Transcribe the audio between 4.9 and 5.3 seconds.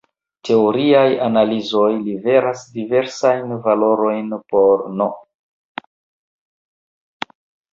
"n".